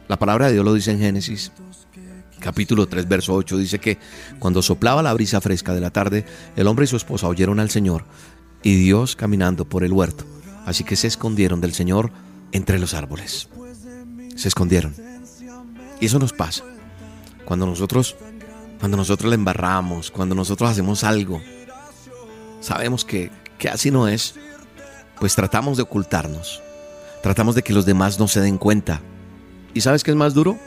[0.09, 1.53] La palabra de Dios lo dice en Génesis,
[2.41, 3.99] capítulo 3, verso 8, dice que
[4.39, 6.25] cuando soplaba la brisa fresca de la tarde,
[6.57, 8.05] el hombre y su esposa oyeron al Señor
[8.63, 10.25] y Dios caminando por el huerto.
[10.67, 12.11] Así que se escondieron del Señor
[12.53, 13.49] entre los árboles
[14.35, 14.95] se escondieron.
[16.01, 16.65] Y eso nos pasa.
[17.45, 18.17] Cuando nosotros,
[18.79, 21.41] cuando nosotros le embarramos, cuando nosotros hacemos algo,
[22.61, 24.35] sabemos que, que así no es,
[25.19, 26.63] pues tratamos de ocultarnos.
[27.23, 29.01] Tratamos de que los demás no se den cuenta.
[29.73, 30.59] ¿Y sabes qué es más duro?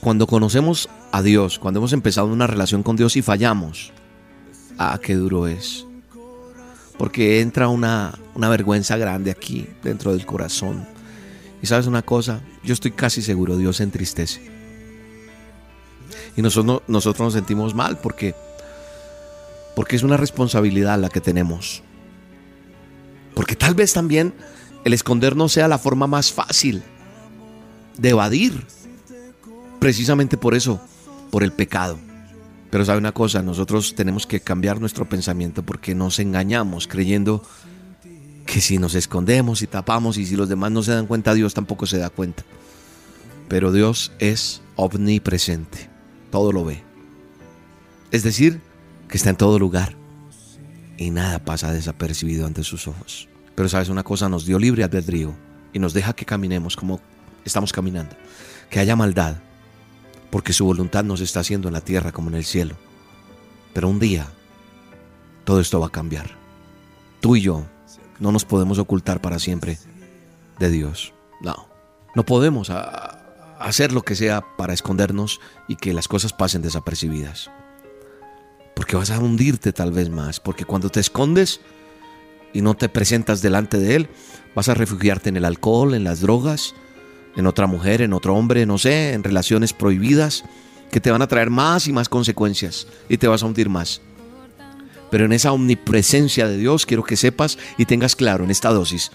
[0.00, 3.92] Cuando conocemos a Dios, cuando hemos empezado una relación con Dios y fallamos.
[4.76, 5.86] Ah, qué duro es.
[6.98, 10.86] Porque entra una, una vergüenza grande aquí, dentro del corazón.
[11.62, 14.40] Y sabes una cosa, yo estoy casi seguro, Dios se entristece.
[16.36, 18.34] Y nosotros, nosotros nos sentimos mal porque,
[19.76, 21.82] porque es una responsabilidad la que tenemos.
[23.34, 24.34] Porque tal vez también
[24.84, 26.82] el escondernos sea la forma más fácil
[27.98, 28.66] de evadir.
[29.80, 30.80] Precisamente por eso,
[31.30, 31.98] por el pecado.
[32.70, 37.42] Pero sabe una cosa, nosotros tenemos que cambiar nuestro pensamiento porque nos engañamos creyendo
[38.46, 41.54] que si nos escondemos y tapamos y si los demás no se dan cuenta, Dios
[41.54, 42.44] tampoco se da cuenta.
[43.48, 45.88] Pero Dios es omnipresente,
[46.30, 46.82] todo lo ve.
[48.10, 48.60] Es decir,
[49.08, 49.96] que está en todo lugar
[50.96, 53.28] y nada pasa desapercibido ante sus ojos.
[53.54, 55.34] Pero sabes una cosa, nos dio libre albedrío
[55.72, 57.00] y nos deja que caminemos como
[57.44, 58.16] estamos caminando.
[58.70, 59.36] que haya maldad,
[60.30, 62.76] porque su voluntad no se está haciendo en la tierra como en el cielo.
[63.72, 64.26] Pero un día
[65.44, 66.30] todo esto va a cambiar.
[67.20, 67.66] Tú y yo
[68.18, 69.78] no nos podemos ocultar para siempre
[70.58, 71.12] de Dios.
[71.40, 71.68] No,
[72.14, 77.50] no podemos a- hacer lo que sea para escondernos y que las cosas pasen desapercibidas.
[78.76, 81.60] Porque vas a hundirte tal vez más, porque cuando te escondes
[82.52, 84.08] y no te presentas delante de Él,
[84.54, 86.74] vas a refugiarte en el alcohol, en las drogas,
[87.36, 90.44] en otra mujer, en otro hombre, no sé, en relaciones prohibidas
[90.90, 94.00] que te van a traer más y más consecuencias y te vas a hundir más.
[95.14, 99.12] Pero en esa omnipresencia de Dios quiero que sepas y tengas claro en esta dosis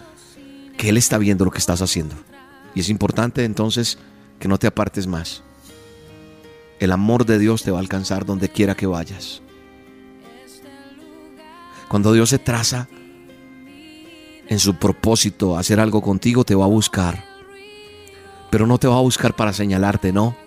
[0.77, 2.15] que Él está viendo lo que estás haciendo.
[2.73, 3.97] Y es importante entonces
[4.39, 5.43] que no te apartes más.
[6.79, 9.41] El amor de Dios te va a alcanzar donde quiera que vayas.
[11.89, 12.87] Cuando Dios se traza
[14.47, 17.25] en su propósito hacer algo contigo, te va a buscar.
[18.49, 20.37] Pero no te va a buscar para señalarte, no.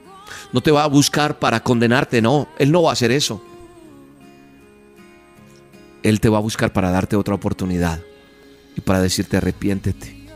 [0.51, 2.49] No te va a buscar para condenarte, no.
[2.59, 3.43] Él no va a hacer eso.
[6.03, 8.01] Él te va a buscar para darte otra oportunidad
[8.77, 10.29] y para decirte arrepiéntete,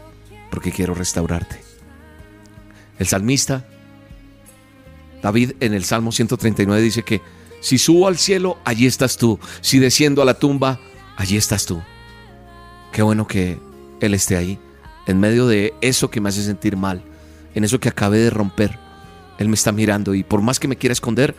[0.50, 1.60] porque quiero restaurarte.
[2.98, 3.66] El salmista,
[5.22, 7.20] David en el Salmo 139 dice que
[7.60, 9.38] si subo al cielo, allí estás tú.
[9.60, 10.78] Si desciendo a la tumba,
[11.16, 11.82] allí estás tú.
[12.92, 13.58] Qué bueno que
[14.00, 14.58] Él esté ahí,
[15.06, 17.02] en medio de eso que me hace sentir mal,
[17.54, 18.78] en eso que acabé de romper.
[19.38, 21.34] Él me está mirando y por más que me quiera esconder,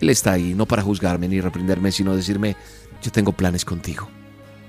[0.00, 2.56] Él está ahí, no para juzgarme ni reprenderme, sino decirme,
[3.02, 4.08] yo tengo planes contigo.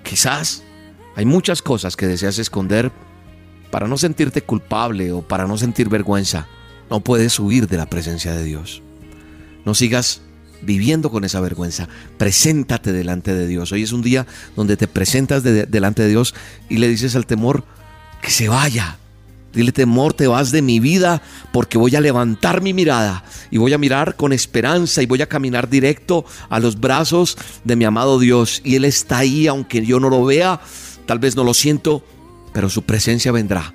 [0.03, 0.63] Quizás
[1.15, 2.91] hay muchas cosas que deseas esconder
[3.69, 6.47] para no sentirte culpable o para no sentir vergüenza.
[6.89, 8.81] No puedes huir de la presencia de Dios.
[9.65, 10.21] No sigas
[10.61, 11.87] viviendo con esa vergüenza.
[12.17, 13.71] Preséntate delante de Dios.
[13.71, 16.35] Hoy es un día donde te presentas de- delante de Dios
[16.69, 17.63] y le dices al temor
[18.21, 18.97] que se vaya.
[19.53, 23.73] Dile temor, te vas de mi vida porque voy a levantar mi mirada y voy
[23.73, 28.17] a mirar con esperanza y voy a caminar directo a los brazos de mi amado
[28.17, 28.61] Dios.
[28.63, 30.61] Y Él está ahí, aunque yo no lo vea,
[31.05, 32.03] tal vez no lo siento,
[32.53, 33.73] pero su presencia vendrá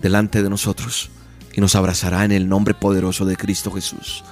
[0.00, 1.10] delante de nosotros
[1.52, 4.24] y nos abrazará en el nombre poderoso de Cristo Jesús.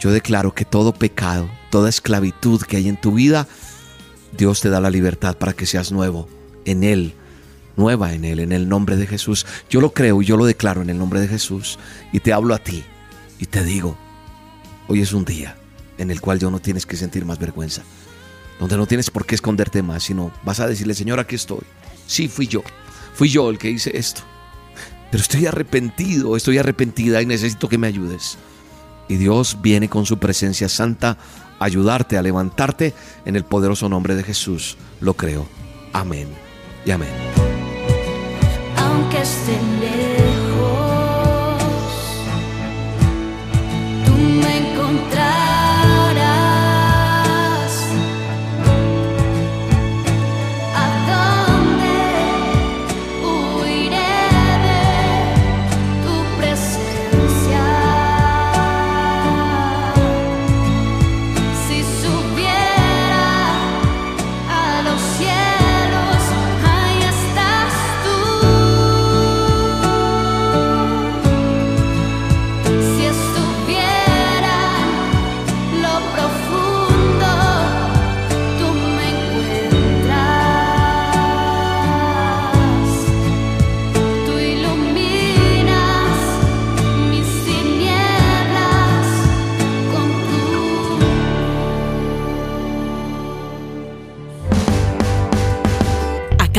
[0.00, 3.46] Yo declaro que todo pecado, toda esclavitud que hay en tu vida,
[4.36, 6.28] Dios te da la libertad para que seas nuevo
[6.64, 7.14] en Él,
[7.78, 9.46] nueva en Él, en el nombre de Jesús.
[9.70, 11.78] Yo lo creo y yo lo declaro en el nombre de Jesús
[12.12, 12.84] y te hablo a ti
[13.38, 13.96] y te digo,
[14.88, 15.56] hoy es un día
[15.96, 17.82] en el cual yo no tienes que sentir más vergüenza,
[18.60, 21.62] donde no tienes por qué esconderte más, sino vas a decirle, Señor, aquí estoy.
[22.06, 22.62] Sí, fui yo,
[23.14, 24.22] fui yo el que hice esto,
[25.10, 28.38] pero estoy arrepentido, estoy arrepentida y necesito que me ayudes.
[29.08, 31.16] Y Dios viene con su presencia santa
[31.58, 32.92] a ayudarte, a levantarte
[33.24, 34.76] en el poderoso nombre de Jesús.
[35.00, 35.48] Lo creo.
[35.92, 36.28] Amén
[36.84, 37.47] y amén.
[39.08, 39.77] Aunque esté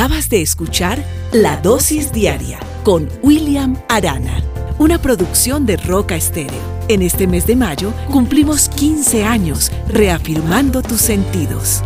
[0.00, 4.42] Acabas de escuchar La Dosis Diaria con William Arana,
[4.78, 6.58] una producción de Roca Estéreo.
[6.88, 11.82] En este mes de mayo cumplimos 15 años reafirmando tus sentidos.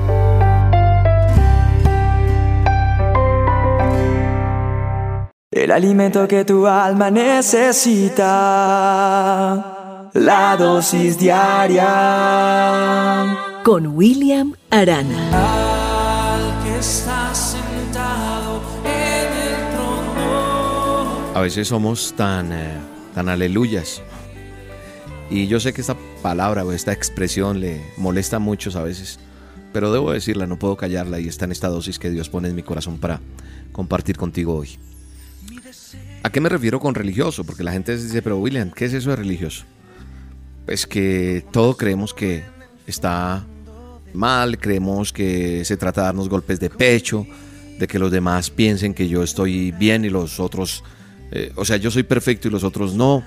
[5.51, 8.31] El alimento que tu alma necesita.
[10.13, 11.83] La dosis diaria.
[13.65, 15.31] Con William Arana.
[16.37, 17.14] Al que está
[21.35, 22.79] A veces somos tan, eh,
[23.13, 24.01] tan aleluyas.
[25.31, 29.19] Y yo sé que esta palabra o esta expresión le molesta a muchos a veces.
[29.73, 32.55] Pero debo decirla, no puedo callarla y está en esta dosis que Dios pone en
[32.55, 33.21] mi corazón para
[33.73, 34.79] compartir contigo hoy.
[36.23, 37.43] ¿A qué me refiero con religioso?
[37.43, 39.65] Porque la gente dice, pero William, ¿qué es eso de religioso?
[40.67, 42.45] Pues que todo creemos que
[42.87, 43.45] está
[44.15, 47.27] mal, creemos que se trata de darnos golpes de pecho,
[47.79, 50.85] de que los demás piensen que yo estoy bien y los otros,
[51.35, 53.25] eh, o sea, yo soy perfecto y los otros no.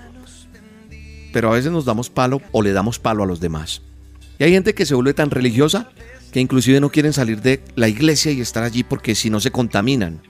[1.34, 3.82] pero a veces nos damos palo o le damos palo a los demás.
[4.40, 5.90] Y hay gente que se vuelve tan religiosa
[6.32, 9.52] que inclusive no quieren salir de la iglesia y estar allí porque si no se
[9.52, 10.22] contaminan.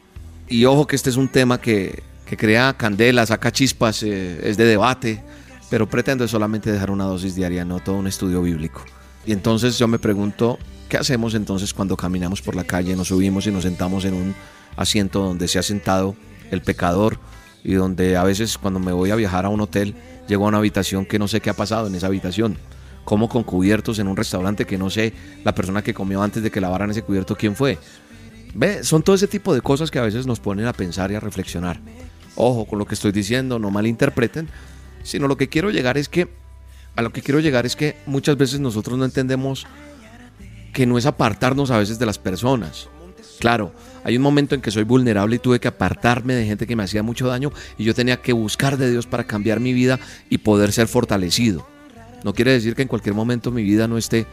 [0.49, 4.57] Y ojo que este es un tema que, que crea candela, saca chispas, eh, es
[4.57, 5.23] de debate,
[5.69, 8.83] pero pretendo solamente dejar una dosis diaria, no todo un estudio bíblico.
[9.25, 10.57] Y entonces yo me pregunto,
[10.89, 14.35] ¿qué hacemos entonces cuando caminamos por la calle, nos subimos y nos sentamos en un
[14.77, 16.15] asiento donde se ha sentado
[16.49, 17.19] el pecador
[17.67, 19.93] y donde a veces cuando me voy a viajar a un hotel,
[20.25, 22.57] llego a una habitación que no sé qué ha pasado en esa habitación?
[23.03, 25.11] Como con cubiertos en un restaurante que no sé
[25.43, 27.77] la persona que comió antes de que lavaran ese cubierto quién fue.
[28.55, 31.15] Ve, son todo ese tipo de cosas que a veces nos ponen a pensar y
[31.15, 31.81] a reflexionar.
[32.37, 34.47] Ojo con lo que estoy diciendo, no malinterpreten,
[35.03, 36.29] sino lo que quiero llegar es que
[36.95, 39.67] a lo que quiero llegar es que muchas veces nosotros no entendemos
[40.73, 42.87] que no es apartarnos a veces de las personas.
[43.39, 43.71] Claro,
[44.03, 46.83] hay un momento en que soy vulnerable y tuve que apartarme de gente que me
[46.83, 50.39] hacía mucho daño y yo tenía que buscar de Dios para cambiar mi vida y
[50.39, 51.67] poder ser fortalecido.
[52.23, 54.25] No quiere decir que en cualquier momento mi vida no esté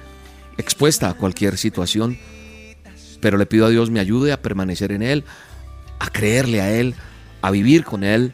[0.57, 2.19] expuesta a cualquier situación,
[3.21, 5.25] pero le pido a Dios me ayude a permanecer en Él,
[5.99, 6.95] a creerle a Él,
[7.43, 8.33] a vivir con Él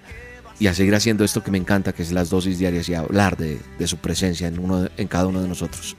[0.61, 3.37] y a seguir haciendo esto que me encanta, que es las dosis diarias y hablar
[3.37, 5.97] de, su presencia en, uno, en cada uno de nosotros.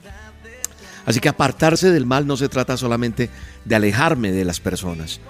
[1.04, 3.30] Así que apartarse del mal no se trata solamente
[3.64, 5.20] de alejarme de las personas.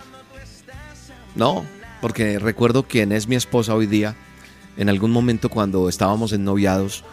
[1.35, 1.65] No,
[2.01, 4.15] porque recuerdo quién es mi esposa hoy día.
[4.77, 7.05] En algún momento cuando estábamos en noviados,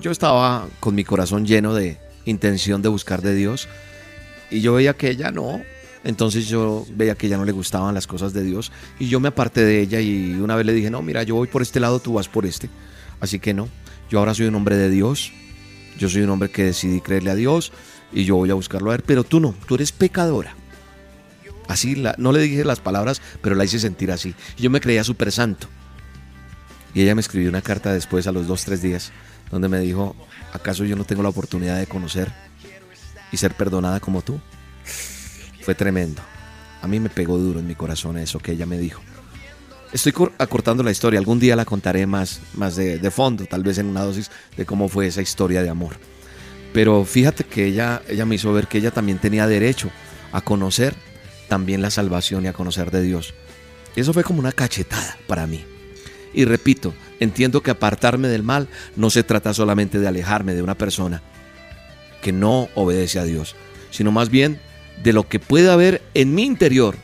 [0.00, 3.68] yo estaba con mi corazón lleno de intención de buscar de Dios
[4.50, 5.62] y yo veía que ella no.
[6.04, 9.28] Entonces yo veía que ella no le gustaban las cosas de Dios y yo me
[9.28, 11.98] aparté de ella y una vez le dije, no, mira, yo voy por este lado,
[11.98, 12.70] tú vas por este.
[13.20, 13.68] Así que no,
[14.08, 15.32] yo ahora soy un hombre de Dios,
[15.98, 17.72] yo soy un hombre que decidí creerle a Dios
[18.12, 20.54] y yo voy a buscarlo a ver, pero tú no, tú eres pecadora.
[21.68, 24.34] Así, la- no le dije las palabras, pero la hice sentir así.
[24.56, 25.66] Yo me creía súper santo.
[26.94, 29.12] Y ella me escribió una carta después, a los dos, tres días,
[29.50, 30.14] donde me dijo,
[30.52, 32.32] ¿acaso yo no tengo la oportunidad de conocer
[33.32, 34.40] y ser perdonada como tú?
[35.62, 36.22] Fue tremendo.
[36.82, 39.02] A mí me pegó duro en mi corazón eso que ella me dijo.
[39.92, 43.62] Estoy cor- acortando la historia, algún día la contaré más, más de, de fondo, tal
[43.62, 45.96] vez en una dosis de cómo fue esa historia de amor.
[46.72, 49.90] Pero fíjate que ella, ella me hizo ver que ella también tenía derecho
[50.32, 50.94] a conocer
[51.48, 53.34] también la salvación y a conocer de Dios.
[53.94, 55.64] Eso fue como una cachetada para mí.
[56.34, 60.76] Y repito, entiendo que apartarme del mal no se trata solamente de alejarme de una
[60.76, 61.22] persona
[62.20, 63.56] que no obedece a Dios,
[63.90, 64.60] sino más bien
[65.02, 66.96] de lo que puede haber en mi interior.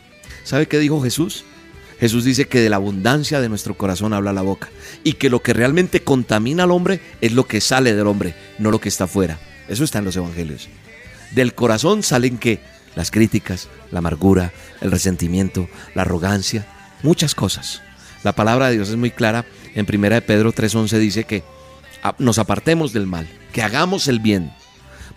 [0.45, 1.45] ¿Sabe qué dijo Jesús?
[1.99, 4.69] Jesús dice que de la abundancia de nuestro corazón habla la boca
[5.05, 8.71] y que lo que realmente contamina al hombre es lo que sale del hombre, no
[8.71, 9.39] lo que está afuera.
[9.73, 10.69] Eso está en los evangelios.
[11.31, 12.61] Del corazón salen que
[12.95, 16.67] las críticas, la amargura, el resentimiento, la arrogancia,
[17.03, 17.81] muchas cosas.
[18.23, 19.47] La palabra de Dios es muy clara.
[19.75, 21.43] En 1 de Pedro 3:11 dice que
[22.19, 24.53] nos apartemos del mal, que hagamos el bien.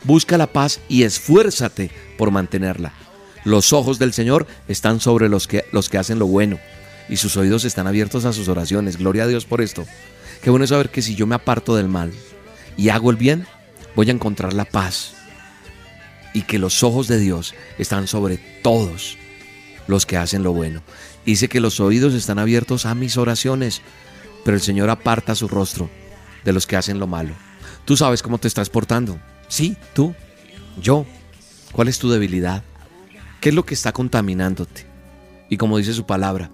[0.05, 2.93] Busca la paz y esfuérzate por mantenerla.
[3.43, 6.59] Los ojos del Señor están sobre los que, los que hacen lo bueno
[7.09, 8.95] y sus oídos están abiertos a sus oraciones.
[8.95, 9.85] Gloria a Dios por esto.
[10.41, 12.13] Qué bueno saber que si yo me aparto del mal
[12.77, 13.45] y hago el bien,
[13.95, 15.13] voy a encontrar la paz
[16.33, 19.17] y que los ojos de Dios están sobre todos
[19.87, 20.81] los que hacen lo bueno.
[21.25, 23.81] Dice que los oídos están abiertos a mis oraciones,
[24.43, 25.89] pero el Señor aparta su rostro
[26.43, 27.33] de los que hacen lo malo.
[27.85, 29.19] Tú sabes cómo te estás portando.
[29.47, 30.13] Sí, tú,
[30.81, 31.05] yo.
[31.71, 32.63] ¿Cuál es tu debilidad?
[33.41, 34.85] ¿Qué es lo que está contaminándote?
[35.49, 36.51] Y como dice su palabra,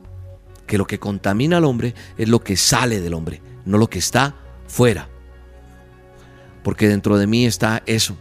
[0.68, 4.00] que lo que contamina al hombre es lo que sale del hombre, no lo que
[4.00, 4.36] está
[4.68, 5.10] fuera.
[6.64, 8.16] Porque dentro de mí está eso,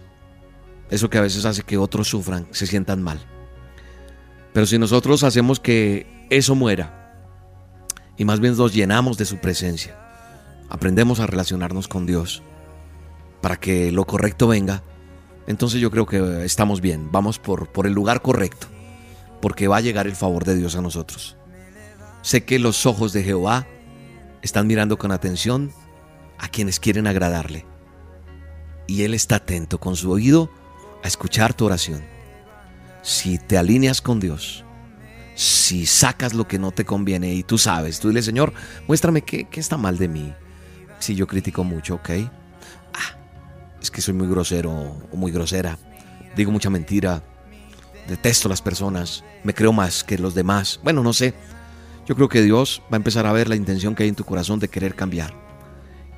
[0.90, 3.20] eso que a veces hace que otros sufran, se sientan mal.
[4.52, 7.14] Pero si nosotros hacemos que eso muera
[8.16, 9.98] y más bien nos llenamos de su presencia,
[10.68, 12.42] aprendemos a relacionarnos con Dios
[13.40, 14.82] para que lo correcto venga,
[15.46, 18.66] entonces yo creo que estamos bien, vamos por, por el lugar correcto,
[19.40, 21.36] porque va a llegar el favor de Dios a nosotros.
[22.22, 23.66] Sé que los ojos de Jehová
[24.42, 25.72] están mirando con atención
[26.38, 27.64] a quienes quieren agradarle.
[28.90, 30.50] Y Él está atento con su oído
[31.04, 32.02] a escuchar tu oración.
[33.02, 34.64] Si te alineas con Dios,
[35.36, 38.52] si sacas lo que no te conviene y tú sabes, tú dile, Señor,
[38.88, 40.34] muéstrame qué, qué está mal de mí.
[40.98, 42.10] Si yo critico mucho, ¿ok?
[42.92, 43.16] Ah,
[43.80, 45.78] es que soy muy grosero o muy grosera.
[46.34, 47.22] Digo mucha mentira.
[48.08, 49.22] Detesto a las personas.
[49.44, 50.80] Me creo más que los demás.
[50.82, 51.32] Bueno, no sé.
[52.08, 54.24] Yo creo que Dios va a empezar a ver la intención que hay en tu
[54.24, 55.49] corazón de querer cambiar.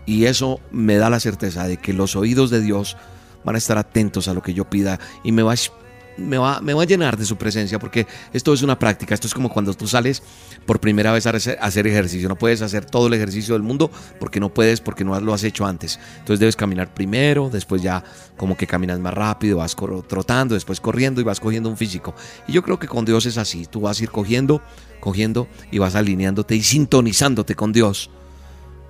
[0.07, 2.97] Y eso me da la certeza de que los oídos de Dios
[3.45, 7.25] van a estar atentos a lo que yo pida y me va a llenar de
[7.25, 9.15] su presencia porque esto es una práctica.
[9.15, 10.23] Esto es como cuando tú sales
[10.67, 12.29] por primera vez a hacer- ejercicio.
[12.29, 13.91] No puedes hacer todo el ejercicio del mundo
[14.21, 15.99] porque no puedes, porque no lo has hecho antes.
[16.19, 18.05] Entonces debes caminar primero, después ya
[18.37, 19.75] como que caminas más rápido, vas
[20.09, 22.15] trotando, después corriendo y vas cogiendo un físico.
[22.47, 23.67] Y yo creo que con Dios es así.
[23.67, 24.63] Tú vas a ir cogiendo,
[25.01, 28.11] cogiendo y vas alineándote y sintonizándote con Dios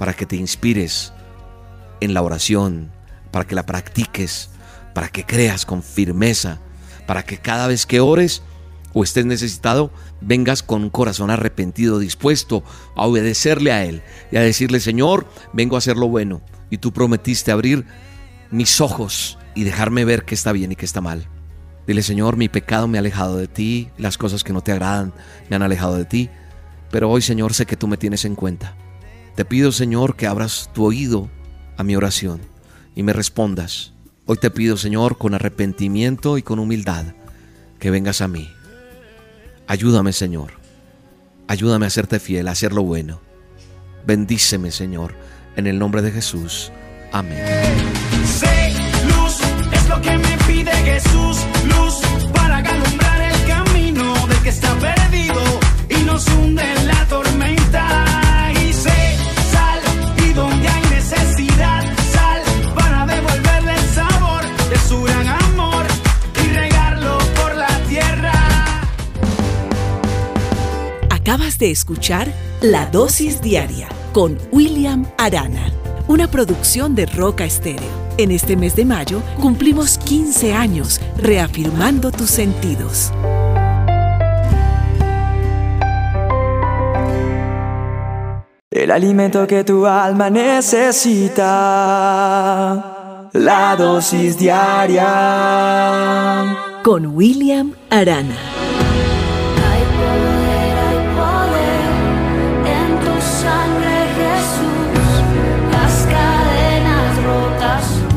[0.03, 1.12] para que te inspires
[2.00, 2.90] en la oración,
[3.30, 4.50] para que la practiques,
[4.94, 6.59] para que creas con firmeza,
[7.07, 8.42] para que cada vez que ores
[8.94, 12.64] o estés necesitado, vengas con un corazón arrepentido, dispuesto
[12.96, 16.42] a obedecerle a Él y a decirle, Señor, vengo a hacer lo bueno.
[16.68, 17.86] Y tú prometiste abrir
[18.50, 21.28] mis ojos y dejarme ver qué está bien y qué está mal.
[21.86, 25.14] Dile, Señor, mi pecado me ha alejado de ti, las cosas que no te agradan
[25.48, 26.28] me han alejado de ti,
[26.90, 28.74] pero hoy, Señor, sé que tú me tienes en cuenta.
[29.35, 31.30] Te pido, Señor, que abras tu oído
[31.76, 32.41] a mi oración
[32.95, 33.93] y me respondas.
[34.26, 37.07] Hoy te pido, Señor, con arrepentimiento y con humildad,
[37.78, 38.51] que vengas a mí.
[39.66, 40.53] Ayúdame, Señor.
[41.49, 43.20] Ayúdame a serte fiel, a hacer lo bueno.
[44.07, 45.14] Bendíceme, Señor,
[45.57, 46.70] en el nombre de Jesús.
[47.11, 47.43] Amén.
[48.26, 48.74] Sé
[49.07, 49.39] luz,
[49.72, 51.39] es lo que me pide Jesús.
[71.33, 72.30] Acabas de escuchar
[72.61, 75.72] La Dosis Diaria con William Arana,
[76.07, 77.89] una producción de Roca Estéreo.
[78.18, 83.11] En este mes de mayo cumplimos 15 años reafirmando tus sentidos.
[88.70, 91.49] El alimento que tu alma necesita.
[93.33, 95.09] La dosis diaria.
[96.83, 98.72] Con William Arana.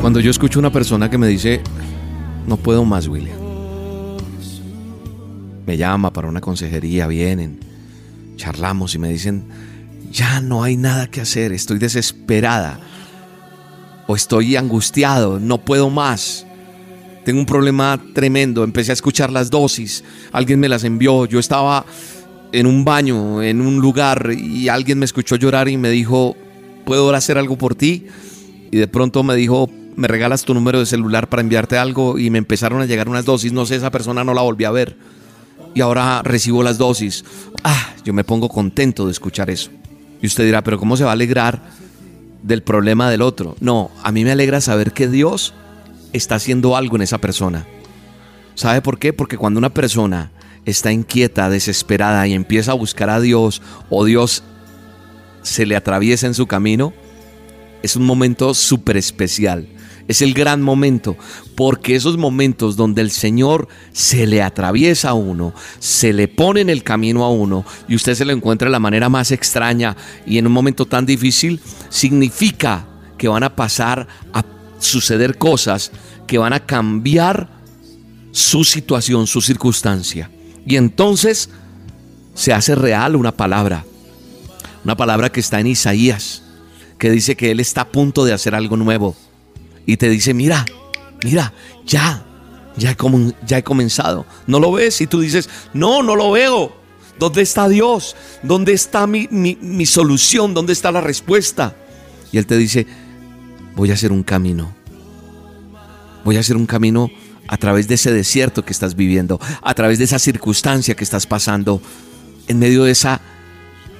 [0.06, 1.60] Cuando yo escucho una persona que me dice,
[2.46, 3.36] no puedo más, William.
[5.66, 7.58] Me llama para una consejería, vienen,
[8.36, 9.42] charlamos y me dicen,
[10.12, 12.78] ya no hay nada que hacer, estoy desesperada.
[14.06, 16.46] O estoy angustiado, no puedo más.
[17.24, 21.84] Tengo un problema tremendo, empecé a escuchar las dosis, alguien me las envió, yo estaba
[22.52, 26.36] en un baño, en un lugar, y alguien me escuchó llorar y me dijo,
[26.84, 28.06] ¿puedo hacer algo por ti?
[28.70, 32.30] y de pronto me dijo, me regalas tu número de celular para enviarte algo y
[32.30, 34.96] me empezaron a llegar unas dosis, no sé, esa persona no la volví a ver
[35.76, 37.22] y ahora recibo las dosis.
[37.62, 39.70] Ah, yo me pongo contento de escuchar eso.
[40.22, 41.62] Y usted dirá, pero ¿cómo se va a alegrar
[42.42, 43.56] del problema del otro?
[43.60, 45.52] No, a mí me alegra saber que Dios
[46.14, 47.66] está haciendo algo en esa persona.
[48.54, 49.12] ¿Sabe por qué?
[49.12, 50.32] Porque cuando una persona
[50.64, 54.42] está inquieta, desesperada y empieza a buscar a Dios o Dios
[55.42, 56.94] se le atraviesa en su camino,
[57.82, 59.68] es un momento súper especial.
[60.08, 61.16] Es el gran momento,
[61.56, 66.70] porque esos momentos donde el Señor se le atraviesa a uno, se le pone en
[66.70, 70.38] el camino a uno y usted se lo encuentra de la manera más extraña y
[70.38, 72.86] en un momento tan difícil, significa
[73.18, 74.44] que van a pasar a
[74.78, 75.90] suceder cosas
[76.26, 77.48] que van a cambiar
[78.32, 80.30] su situación, su circunstancia.
[80.66, 81.48] Y entonces
[82.34, 83.84] se hace real una palabra,
[84.84, 86.42] una palabra que está en Isaías,
[86.98, 89.16] que dice que Él está a punto de hacer algo nuevo.
[89.86, 90.64] Y te dice, mira,
[91.22, 91.52] mira,
[91.86, 92.24] ya,
[92.76, 94.26] ya he, comenzado.
[94.46, 95.00] ¿No lo ves?
[95.00, 96.76] Y tú dices, no, no lo veo.
[97.18, 98.14] ¿Dónde está Dios?
[98.42, 100.52] ¿Dónde está mi, mi- mi solución?
[100.52, 101.74] ¿Dónde está la respuesta?
[102.32, 102.86] Y Él te dice,
[103.74, 104.74] voy a hacer un camino.
[106.24, 107.10] Voy a hacer un camino
[107.48, 111.26] a través de ese desierto que estás viviendo, a través de esa circunstancia que estás
[111.26, 111.80] pasando,
[112.48, 113.20] en medio de esa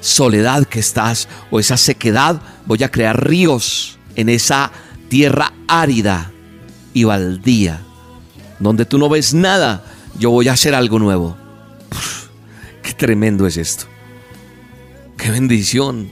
[0.01, 4.73] soledad que estás o esa sequedad, voy a crear ríos en esa
[5.09, 6.33] tierra árida
[6.93, 7.81] y baldía,
[8.59, 9.85] donde tú no ves nada,
[10.19, 11.37] yo voy a hacer algo nuevo.
[12.83, 13.87] Qué tremendo es esto.
[15.17, 16.11] Qué bendición.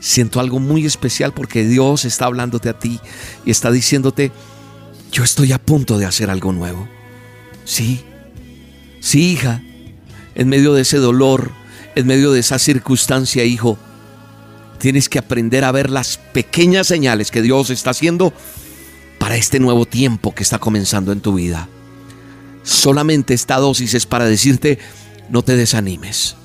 [0.00, 3.00] Siento algo muy especial porque Dios está hablándote a ti
[3.44, 4.32] y está diciéndote,
[5.12, 6.88] yo estoy a punto de hacer algo nuevo.
[7.64, 8.04] Sí,
[9.00, 9.62] sí, hija,
[10.34, 11.52] en medio de ese dolor,
[11.94, 13.78] en medio de esa circunstancia, hijo,
[14.84, 18.34] tienes que aprender a ver las pequeñas señales que Dios está haciendo
[19.18, 21.70] para este nuevo tiempo que está comenzando en tu vida.
[22.64, 24.78] Solamente esta dosis es para decirte,
[25.30, 26.36] no te desanimes.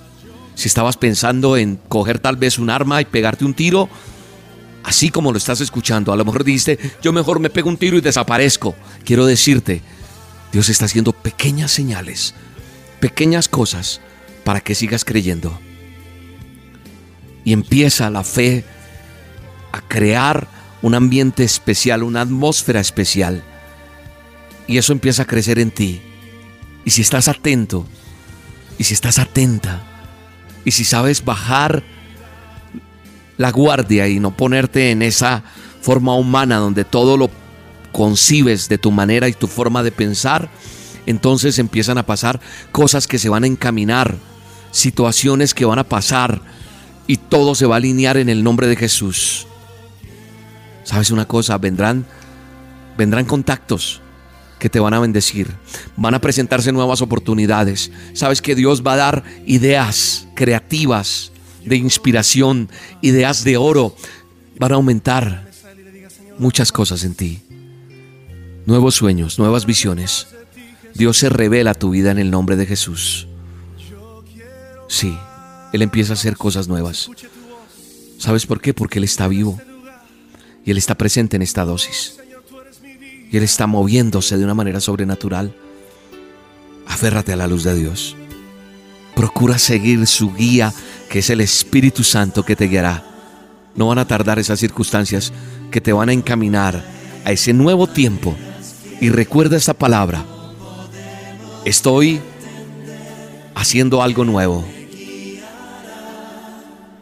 [0.55, 3.89] Si estabas pensando en coger tal vez un arma y pegarte un tiro,
[4.85, 7.97] así como lo estás escuchando, a lo mejor dijiste, yo mejor me pego un tiro
[7.97, 8.73] y desaparezco.
[9.03, 9.81] Quiero decirte
[10.53, 12.33] Dios está haciendo pequeñas señales,
[13.01, 13.99] pequeñas cosas
[14.45, 15.59] para que sigas creyendo.
[17.43, 18.65] Y empieza la fe
[19.71, 20.47] a crear
[20.81, 23.43] un ambiente especial, una atmósfera especial.
[24.67, 26.01] Y eso empieza a crecer en ti.
[26.85, 27.85] Y si estás atento,
[28.77, 29.83] y si estás atenta,
[30.65, 31.83] y si sabes bajar
[33.37, 35.43] la guardia y no ponerte en esa
[35.81, 37.29] forma humana donde todo lo
[37.91, 40.49] concibes de tu manera y tu forma de pensar,
[41.05, 42.39] entonces empiezan a pasar
[42.71, 44.15] cosas que se van a encaminar,
[44.71, 46.41] situaciones que van a pasar
[47.10, 49.47] y todo se va a alinear en el nombre de Jesús.
[50.84, 51.57] ¿Sabes una cosa?
[51.57, 52.05] Vendrán
[52.99, 53.99] vendrán contactos
[54.60, 55.55] que te van a bendecir.
[55.97, 57.91] Van a presentarse nuevas oportunidades.
[58.14, 61.32] Sabes que Dios va a dar ideas creativas
[61.66, 62.70] de inspiración,
[63.01, 63.95] ideas de oro.
[64.60, 65.49] Van a aumentar
[66.38, 67.41] muchas cosas en ti.
[68.68, 70.28] Nuevos sueños, nuevas visiones.
[70.93, 73.28] Dios se revela tu vida en el nombre de Jesús.
[74.88, 75.18] Sí,
[75.74, 77.09] Él empieza a hacer cosas nuevas.
[78.17, 78.74] ¿Sabes por qué?
[78.74, 79.59] Porque Él está vivo.
[80.65, 82.17] Y Él está presente en esta dosis.
[83.32, 85.55] Y Él está moviéndose de una manera sobrenatural.
[86.88, 88.15] Aférrate a la luz de Dios.
[89.15, 90.74] Procura seguir su guía,
[91.09, 93.05] que es el Espíritu Santo que te guiará.
[93.76, 95.32] No van a tardar esas circunstancias
[95.72, 96.84] que te van a encaminar
[97.24, 98.36] a ese nuevo tiempo.
[98.99, 100.26] Y recuerda esta palabra.
[101.63, 102.20] Estoy
[103.55, 104.65] haciendo algo nuevo.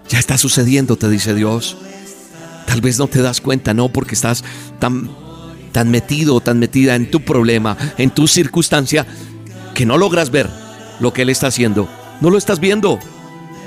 [0.10, 1.78] Ya está sucediendo, te dice Dios.
[2.66, 4.44] Tal vez no te das cuenta, no, porque estás
[4.80, 5.10] tan,
[5.72, 9.06] tan metido, tan metida en tu problema, en tu circunstancia,
[9.74, 10.50] que no logras ver
[11.00, 11.90] lo que Él está haciendo.
[12.22, 13.00] No lo estás viendo,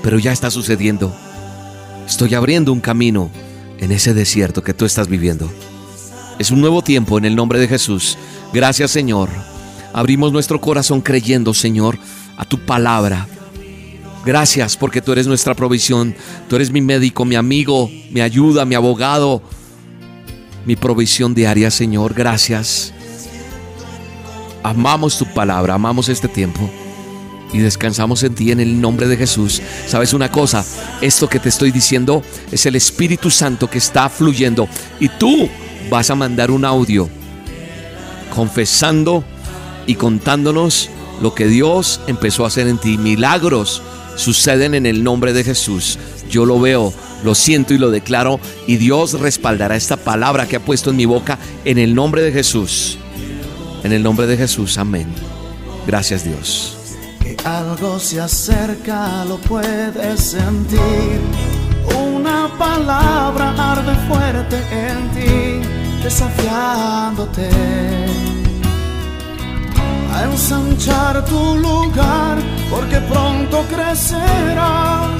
[0.03, 1.15] pero ya está sucediendo.
[2.07, 3.31] Estoy abriendo un camino
[3.79, 5.51] en ese desierto que tú estás viviendo.
[6.39, 8.19] Es un nuevo tiempo en el nombre de Jesús.
[8.53, 9.29] Gracias Señor.
[9.93, 11.99] Abrimos nuestro corazón creyendo, Señor,
[12.37, 13.27] a tu palabra.
[14.25, 16.15] Gracias porque tú eres nuestra provisión.
[16.49, 19.43] Tú eres mi médico, mi amigo, mi ayuda, mi abogado,
[20.67, 22.15] mi provisión diaria, Señor.
[22.15, 22.93] Gracias.
[24.63, 26.69] Amamos tu palabra, amamos este tiempo
[27.53, 29.63] y descansamos en ti en el nombre de Jesús.
[29.87, 30.65] ¿Sabes una cosa?
[31.01, 34.69] Esto que te estoy diciendo es el Espíritu Santo que está fluyendo
[35.01, 35.49] y tú
[35.91, 37.09] vas a mandar un audio
[38.35, 39.25] confesando
[39.87, 40.91] y contándonos
[41.21, 42.99] lo que Dios empezó a hacer en ti.
[42.99, 43.83] Milagros
[44.21, 45.99] suceden en el nombre de Jesús.
[46.29, 46.93] Yo lo veo,
[47.25, 51.07] lo siento y lo declaro y Dios respaldará esta palabra que ha puesto en mi
[51.07, 52.99] boca en el nombre de Jesús.
[53.83, 55.07] En el nombre de Jesús, amén.
[55.87, 56.77] Gracias Dios.
[57.23, 61.21] Que algo se acerca, lo puedes sentir.
[61.99, 65.69] Una palabra arde fuerte en ti,
[66.05, 67.49] desafiándote
[70.13, 72.39] a ensanchar tu lugar,
[72.71, 75.20] porque pronto crecerás.